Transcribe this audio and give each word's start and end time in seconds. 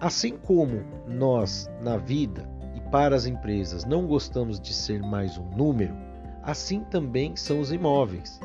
Assim 0.00 0.36
como 0.36 0.84
nós, 1.06 1.68
na 1.82 1.96
vida 1.96 2.48
e 2.76 2.80
para 2.90 3.16
as 3.16 3.26
empresas, 3.26 3.84
não 3.84 4.06
gostamos 4.06 4.60
de 4.60 4.72
ser 4.72 5.02
mais 5.02 5.36
um 5.36 5.48
número, 5.56 5.94
assim 6.42 6.80
também 6.84 7.34
são 7.34 7.58
os 7.58 7.72
imóveis. 7.72 8.38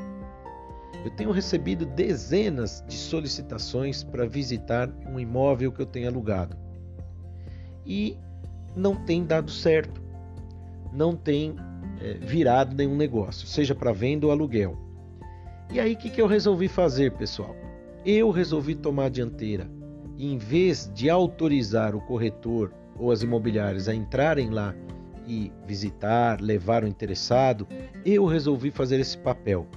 Eu 1.05 1.11
tenho 1.11 1.31
recebido 1.31 1.85
dezenas 1.85 2.83
de 2.87 2.95
solicitações 2.95 4.03
para 4.03 4.25
visitar 4.25 4.89
um 5.07 5.19
imóvel 5.19 5.71
que 5.71 5.81
eu 5.81 5.85
tenho 5.85 6.09
alugado 6.09 6.57
e 7.85 8.17
não 8.75 8.95
tem 8.95 9.23
dado 9.23 9.51
certo, 9.51 10.01
não 10.91 11.15
tem 11.15 11.55
é, 12.01 12.13
virado 12.13 12.75
nenhum 12.75 12.95
negócio, 12.95 13.47
seja 13.47 13.75
para 13.75 13.93
venda 13.93 14.25
ou 14.25 14.31
aluguel. 14.31 14.88
E 15.71 15.79
aí, 15.79 15.93
o 15.93 15.97
que, 15.97 16.09
que 16.09 16.19
eu 16.19 16.25
resolvi 16.25 16.67
fazer, 16.67 17.11
pessoal? 17.11 17.55
Eu 18.03 18.31
resolvi 18.31 18.73
tomar 18.73 19.05
a 19.05 19.09
dianteira. 19.09 19.69
Em 20.17 20.35
vez 20.35 20.89
de 20.95 21.11
autorizar 21.11 21.95
o 21.95 22.01
corretor 22.01 22.73
ou 22.97 23.11
as 23.11 23.21
imobiliárias 23.21 23.87
a 23.87 23.93
entrarem 23.93 24.49
lá 24.49 24.73
e 25.27 25.51
visitar, 25.67 26.41
levar 26.41 26.83
o 26.83 26.87
interessado, 26.87 27.67
eu 28.03 28.25
resolvi 28.25 28.71
fazer 28.71 28.99
esse 28.99 29.15
papel. 29.15 29.67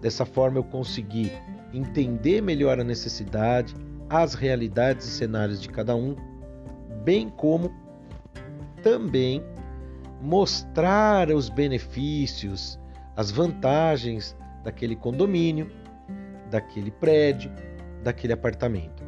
Dessa 0.00 0.24
forma, 0.24 0.58
eu 0.58 0.64
consegui 0.64 1.30
entender 1.74 2.40
melhor 2.40 2.80
a 2.80 2.84
necessidade, 2.84 3.74
as 4.08 4.32
realidades 4.32 5.06
e 5.06 5.10
cenários 5.10 5.60
de 5.60 5.68
cada 5.68 5.94
um, 5.94 6.16
bem 7.04 7.28
como 7.28 7.70
também 8.82 9.44
mostrar 10.22 11.30
os 11.30 11.50
benefícios, 11.50 12.80
as 13.14 13.30
vantagens 13.30 14.34
daquele 14.66 14.96
condomínio, 14.96 15.70
daquele 16.50 16.90
prédio, 16.90 17.52
daquele 18.02 18.32
apartamento. 18.32 19.04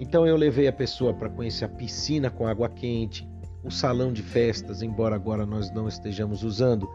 Então 0.00 0.26
eu 0.26 0.36
levei 0.36 0.66
a 0.66 0.72
pessoa 0.72 1.14
para 1.14 1.30
conhecer 1.30 1.66
a 1.66 1.68
piscina 1.68 2.30
com 2.30 2.48
água 2.48 2.68
quente, 2.68 3.28
o 3.62 3.70
salão 3.70 4.12
de 4.12 4.22
festas, 4.22 4.82
embora 4.82 5.14
agora 5.14 5.46
nós 5.46 5.70
não 5.70 5.86
estejamos 5.86 6.42
usando, 6.42 6.90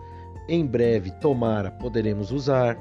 em 0.49 0.65
breve, 0.65 1.11
tomara, 1.11 1.71
poderemos 1.71 2.29
usar. 2.29 2.77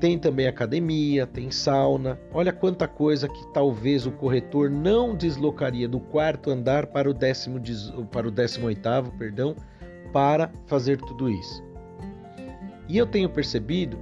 Tem 0.00 0.18
também 0.18 0.48
academia, 0.48 1.24
tem 1.24 1.48
sauna. 1.52 2.18
Olha 2.32 2.52
quanta 2.52 2.88
coisa 2.88 3.28
que 3.28 3.46
talvez 3.52 4.04
o 4.04 4.10
corretor 4.10 4.68
não 4.68 5.14
deslocaria 5.14 5.88
do 5.88 6.00
quarto 6.00 6.50
andar 6.50 6.86
para 6.88 7.08
o 7.08 7.14
décimo, 7.14 7.60
para 8.10 8.26
o 8.26 8.32
décimo 8.32 8.66
oitavo, 8.66 9.12
perdão, 9.12 9.54
para 10.12 10.50
fazer 10.66 10.96
tudo 10.98 11.30
isso. 11.30 11.71
E 12.92 12.98
eu 12.98 13.06
tenho 13.06 13.30
percebido 13.30 13.98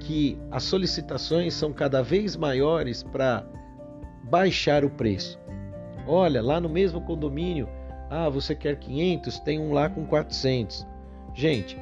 que 0.00 0.36
as 0.50 0.64
solicitações 0.64 1.54
são 1.54 1.72
cada 1.72 2.02
vez 2.02 2.34
maiores 2.34 3.00
para 3.00 3.46
baixar 4.24 4.84
o 4.84 4.90
preço. 4.90 5.38
Olha, 6.04 6.42
lá 6.42 6.58
no 6.58 6.68
mesmo 6.68 7.00
condomínio, 7.00 7.68
ah, 8.10 8.28
você 8.28 8.56
quer 8.56 8.76
500, 8.76 9.38
tem 9.38 9.60
um 9.60 9.72
lá 9.72 9.88
com 9.88 10.04
400. 10.04 10.84
Gente, 11.32 11.78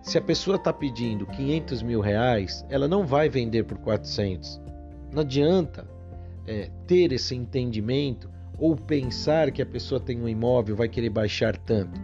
se 0.00 0.16
a 0.16 0.22
pessoa 0.22 0.56
está 0.56 0.72
pedindo 0.72 1.26
500 1.26 1.82
mil 1.82 2.00
reais, 2.00 2.64
ela 2.70 2.88
não 2.88 3.04
vai 3.06 3.28
vender 3.28 3.64
por 3.64 3.76
400. 3.76 4.58
Não 5.12 5.20
adianta 5.20 5.86
é, 6.46 6.70
ter 6.86 7.12
esse 7.12 7.34
entendimento 7.34 8.30
ou 8.58 8.74
pensar 8.76 9.50
que 9.50 9.60
a 9.60 9.66
pessoa 9.66 10.00
tem 10.00 10.22
um 10.22 10.26
imóvel 10.26 10.74
vai 10.74 10.88
querer 10.88 11.10
baixar 11.10 11.54
tanto. 11.54 12.00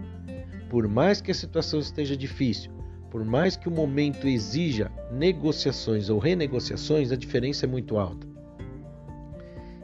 Por 0.68 0.86
mais 0.86 1.22
que 1.22 1.30
a 1.30 1.34
situação 1.34 1.80
esteja 1.80 2.14
difícil, 2.14 2.81
por 3.12 3.26
mais 3.26 3.58
que 3.58 3.68
o 3.68 3.70
momento 3.70 4.26
exija 4.26 4.90
negociações 5.10 6.08
ou 6.08 6.18
renegociações, 6.18 7.12
a 7.12 7.16
diferença 7.16 7.66
é 7.66 7.68
muito 7.68 7.98
alta. 7.98 8.26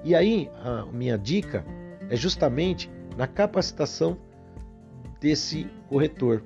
E 0.02 0.14
aí, 0.14 0.50
a 0.64 0.86
minha 0.90 1.18
dica 1.18 1.62
é 2.08 2.16
justamente 2.16 2.90
na 3.18 3.26
capacitação 3.26 4.16
desse 5.20 5.66
corretor. 5.90 6.42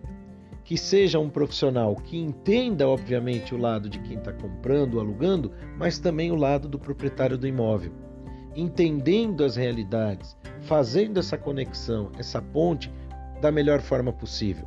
Que 0.64 0.76
seja 0.76 1.20
um 1.20 1.30
profissional 1.30 1.94
que 1.94 2.18
entenda, 2.18 2.88
obviamente, 2.88 3.54
o 3.54 3.58
lado 3.58 3.88
de 3.88 4.00
quem 4.00 4.18
está 4.18 4.32
comprando, 4.32 4.98
alugando, 4.98 5.52
mas 5.78 6.00
também 6.00 6.32
o 6.32 6.36
lado 6.36 6.68
do 6.68 6.80
proprietário 6.80 7.38
do 7.38 7.46
imóvel. 7.46 7.92
Entendendo 8.56 9.44
as 9.44 9.54
realidades, 9.54 10.36
fazendo 10.62 11.20
essa 11.20 11.38
conexão, 11.38 12.10
essa 12.18 12.42
ponte 12.42 12.92
da 13.40 13.52
melhor 13.52 13.80
forma 13.80 14.12
possível. 14.12 14.66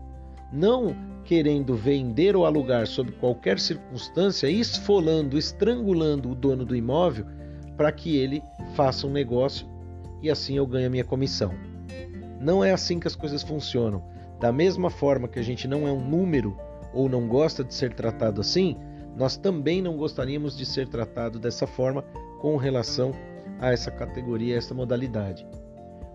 Não 0.53 0.95
querendo 1.25 1.75
vender 1.75 2.36
ou 2.36 2.46
alugar 2.46 2.86
sob 2.88 3.12
qualquer 3.13 3.59
circunstância, 3.59 4.47
esfolando, 4.47 5.38
estrangulando 5.38 6.31
o 6.31 6.36
dono 6.36 6.63
do 6.63 6.75
imóvel 6.75 7.25
para 7.75 7.91
que 7.91 8.16
ele 8.16 8.41
faça 8.75 9.06
um 9.06 9.12
negócio 9.12 9.68
e 10.22 10.30
assim 10.30 10.56
eu 10.56 10.66
ganhe 10.66 10.86
a 10.86 10.90
minha 10.90 11.03
comissão. 11.03 11.52
Não 12.40 12.63
é 12.63 12.72
assim 12.72 13.00
que 13.00 13.08
as 13.08 13.16
coisas 13.16 13.44
funcionam. 13.44 14.03
Da 14.40 14.52
mesma 14.52 14.90
forma 14.90 15.28
que 15.28 15.40
a 15.40 15.44
gente 15.44 15.68
não 15.68 15.88
é 15.88 15.91
um 15.91 16.08
número 16.08 16.56
ou 16.94 17.09
não 17.09 17.28
gosta 17.28 17.63
de 17.63 17.74
ser 17.74 17.94
tratado 17.94 18.40
assim, 18.40 18.78
nós 19.18 19.36
também 19.36 19.81
não 19.81 19.97
gostaríamos 19.97 20.56
de 20.56 20.66
ser 20.66 20.88
tratado 20.88 21.40
dessa 21.40 21.66
forma 21.66 22.03
com 22.40 22.56
relação 22.56 23.12
a 23.59 23.72
essa 23.72 23.90
categoria, 23.90 24.56
a 24.56 24.57
essa 24.57 24.74
modalidade. 24.74 25.46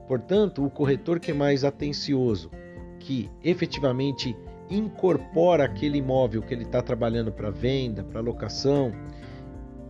Portanto, 0.06 0.65
o 0.65 0.71
corretor 0.71 1.19
que 1.19 1.31
é 1.31 1.34
mais 1.34 1.65
atencioso, 1.65 2.50
que 2.98 3.31
efetivamente 3.42 4.37
incorpora 4.70 5.64
aquele 5.64 5.98
imóvel 5.98 6.42
que 6.42 6.54
ele 6.54 6.62
está 6.62 6.81
trabalhando 6.81 7.32
para 7.32 7.50
venda, 7.50 8.04
para 8.04 8.20
locação, 8.20 8.92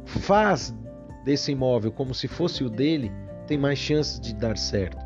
faz 0.04 0.74
desse 1.24 1.52
imóvel 1.52 1.92
como 1.92 2.14
se 2.14 2.26
fosse 2.26 2.64
o 2.64 2.70
dele, 2.70 3.12
tem 3.46 3.58
mais 3.58 3.78
chances 3.78 4.18
de 4.18 4.34
dar 4.34 4.56
certo. 4.56 5.04